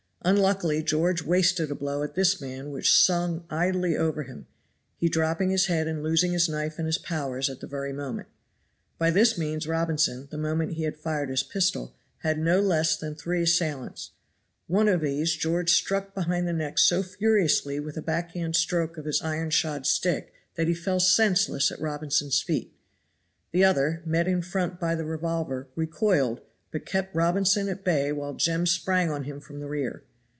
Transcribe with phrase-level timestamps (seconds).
[0.23, 4.45] Unluckily George wasted a blow at this man which sung idly over him,
[4.95, 8.27] he dropping his head and losing his knife and his powers at the very moment.
[8.99, 13.15] By this means Robinson, the moment he had fired his pistol, had no less than
[13.15, 14.11] three assailants;
[14.67, 18.99] one of these George struck behind the neck so furiously with a back handed stroke
[18.99, 22.75] of his iron shod stick that he fell senseless at Robinson's feet.
[23.53, 28.35] The other, met in front by the revolver, recoiled, but kept Robinson at bay while
[28.35, 30.03] Jem sprang on him from the rear.